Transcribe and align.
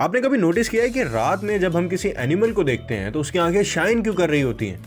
आपने 0.00 0.20
कभी 0.20 0.38
नोटिस 0.38 0.68
किया 0.68 0.82
है 0.82 0.90
कि 0.90 1.02
रात 1.02 1.44
में 1.44 1.60
जब 1.60 1.76
हम 1.76 1.88
किसी 1.88 2.12
एनिमल 2.16 2.52
को 2.52 2.64
देखते 2.64 2.94
हैं 2.94 3.12
तो 3.12 3.20
उसकी 3.20 3.38
आँखें 3.38 3.62
शाइन 3.62 4.02
क्यों 4.02 4.14
कर 4.14 4.30
रही 4.30 4.40
होती 4.40 4.66
हैं? 4.66 4.78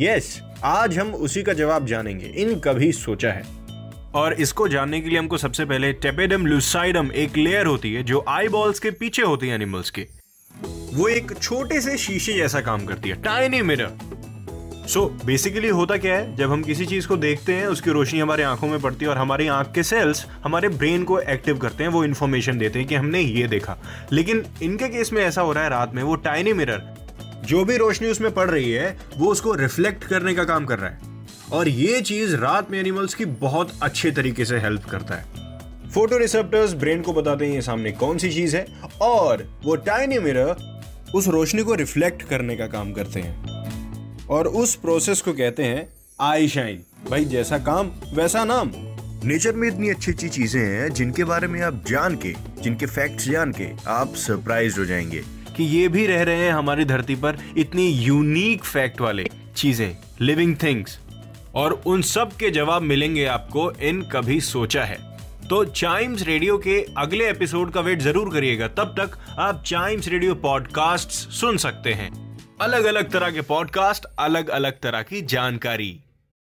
यस 0.00 0.34
yes, 0.34 0.44
आज 0.64 0.98
हम 0.98 1.14
उसी 1.14 1.42
का 1.42 1.52
जवाब 1.52 1.86
जानेंगे। 1.86 2.26
इन 2.26 2.60
कभी 2.60 2.92
सोचा 2.92 3.32
है। 3.32 3.44
और 4.14 4.32
इसको 4.32 4.68
जानने 4.68 5.00
के 5.00 5.08
लिए 5.08 5.18
हमको 5.18 5.38
सबसे 5.38 5.64
पहले 5.64 5.92
टेपेडम 5.92 6.46
लुसाइडम 6.46 7.10
एक 7.12 7.36
लेयर 7.36 7.66
होती 7.66 7.94
है 7.94 8.02
जो 8.02 8.24
आई 8.28 8.48
बॉल्स 8.48 8.78
के 8.78 8.90
पीछे 8.90 9.22
होती 9.22 9.48
है 9.48 9.54
एनिमल्स 9.54 9.90
के। 9.90 10.06
वो 10.94 11.08
एक 11.08 11.32
छोटे 11.42 11.80
से 11.80 11.98
शीशे 11.98 12.32
जैसा 12.32 12.60
काम 12.60 12.86
करती 12.86 13.08
है। 13.08 13.22
Tiny 13.22 13.62
mirror 13.62 13.90
so 14.86 15.18
so, 15.18 15.26
basically 15.26 15.68
होता 15.68 15.96
क्या 15.96 16.14
है? 16.14 16.36
जब 16.36 16.50
हम 16.52 16.62
किसी 16.62 16.86
चीज़ 16.86 17.06
को 17.08 17.16
देखते 17.16 17.52
हैं 17.52 17.66
उसकी 17.66 17.90
रोशनी 17.90 18.20
हमारे 18.20 18.42
आँखों 18.42 18.68
में 18.68 18.80
पड़ती 18.80 19.04
है 19.04 19.10
और 19.10 19.18
हमारी 19.18 19.46
आँख 19.46 19.72
के 19.74 19.82
सेल्स 19.82 20.26
हमारे 20.44 20.68
ब्रेन 20.68 21.04
को 21.04 21.18
एक्टिव 21.20 21.58
करते 21.58 21.84
हैं 21.84 21.90
वो 21.90 22.04
इन्फॉर्मेशन 22.04 22.58
देते 22.58 22.78
हैं 22.78 22.88
कि 22.88 22.94
हमने 22.94 23.20
ये 23.20 23.48
देखा। 23.48 23.76
लेकिन 24.12 24.44
इनके 24.62 24.88
केस 24.88 25.12
में 25.12 25.22
ऐसा 25.22 25.42
हो 25.42 25.52
रहा 25.52 25.64
है 25.64 25.70
रात 25.70 25.94
में 25.94 26.02
वो 26.02 26.14
टाइनी 26.14 26.52
मिरर 26.52 26.82
जो 27.44 27.64
भी 27.64 27.76
रोशनी 27.76 28.08
उसमें 28.08 28.34
पड़ 28.34 28.50
रही 28.50 28.70
है 28.72 28.96
वो 29.16 29.30
उसको 29.30 29.54
रिफ्लेक्ट 29.54 30.04
करने 30.04 30.34
का 30.34 30.44
काम 30.44 30.64
कर 30.64 30.78
रहा 30.78 30.90
है। 30.90 30.98
और 31.52 31.68
ये 31.68 32.00
चीज़ 32.00 32.36
रात 32.36 32.70
में 32.70 32.78
एनिमल्स 32.80 33.14
की 33.14 33.24
बहुत 33.24 33.72
अच्छे 33.82 34.10
तरीके 34.10 34.44
से 34.44 34.58
हेल्प 34.58 34.84
करता 34.84 35.14
है। 35.14 35.24
फ़ोटो 35.90 36.18
रिसेप्टर्स 36.18 36.72
ब्रेन 36.74 37.02
को 37.02 37.12
बताते 37.12 37.46
हैं 37.46 37.54
ये 37.54 37.62
सामने 37.62 37.92
कौन 37.92 38.18
सी 38.18 38.30
चीज़ 38.30 38.56
है 38.56 38.66
और 39.02 39.46
वो 39.64 39.76
टाइनी 39.76 40.18
मिरर 40.18 40.82
उस 41.14 41.28
रोशनी 41.28 41.62
को 41.62 41.74
रिफ्लेक्ट 41.74 42.22
करने 42.22 42.56
का 42.56 42.66
काम 42.66 42.92
करते 42.92 43.20
हैं। 43.20 43.55
और 44.30 44.48
उस 44.48 44.74
प्रोसेस 44.74 45.20
को 45.20 45.32
कहते 45.32 45.64
हैं 45.64 45.88
आई 46.20 46.48
शाइन 46.48 46.82
भाई 47.10 47.24
जैसा 47.24 47.58
काम 47.58 47.90
वैसा 48.14 48.44
नाम। 48.44 48.70
नेचर 49.24 49.52
में 49.52 49.68
इतनी 49.68 49.88
अच्छी 49.90 50.12
अच्छी 50.12 50.28
चीज़ें 50.28 50.60
हैं 50.60 50.92
जिनके 50.92 51.24
बारे 51.24 51.48
में 51.48 51.60
आप 51.60 51.82
जान 51.86 52.16
के 52.16 52.34
जिनके 52.62 52.86
फैक्ट्स 52.86 53.28
जान 53.28 53.52
के 53.52 53.68
आप 53.86 54.14
सरप्राइज़ 54.14 54.78
हो 54.78 54.84
जाएँगे। 54.84 55.22
कि 55.56 55.64
ये 55.64 55.88
भी 55.88 56.06
रह 56.06 56.22
रहे 56.22 56.36
हैं 56.36 56.52
हमारी 56.52 56.84
धरती 56.84 57.14
पर 57.14 57.38
इतनी 57.56 57.88
यूनिक 57.88 58.64
फैक्ट 58.64 59.00
वाले 59.00 59.26
चीज़ें 59.56 59.96
लिविंग 60.20 60.56
थिंग्स 60.62 60.98
और 61.54 61.82
उन 61.86 62.02
सब 62.02 62.32
के 62.32 62.50
जवाब 62.50 62.82
मिलेंगे 62.82 63.24
आपको 63.24 63.70
इन 63.72 64.02
कभी 64.02 64.40
सोचा 64.40 64.84
है। 64.84 64.98
तो 65.50 65.64
चाइम्स 65.64 66.22
रेडियो 66.22 66.58
के 66.58 66.86
अगले 66.98 67.30
एपिसोड 67.30 67.72
का 67.72 67.80
वेट 67.80 68.02
ज़रूर 68.02 68.32
करिएगा। 68.32 68.68
तब 68.68 68.94
तक 68.98 69.18
आप 69.38 69.62
चाइम्स 69.66 70.08
रेडियो 70.08 70.34
पॉडकास्ट 70.34 71.10
सुन 71.10 71.56
सकते 71.56 71.92
हैं। 71.92 72.25
अलग 72.60 72.84
अलग 72.84 73.10
तरह 73.10 73.30
के 73.30 73.40
पॉडकास्ट 73.40 74.06
अलग 74.18 74.48
अलग 74.48 74.80
तरह 74.80 75.02
की 75.02 75.22
जानकारी। 75.22 76.00